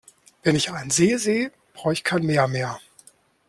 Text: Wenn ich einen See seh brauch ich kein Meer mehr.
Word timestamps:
Wenn 0.41 0.55
ich 0.55 0.71
einen 0.71 0.89
See 0.89 1.15
seh 1.17 1.51
brauch 1.75 1.91
ich 1.91 2.03
kein 2.03 2.25
Meer 2.25 2.47
mehr. 2.47 2.79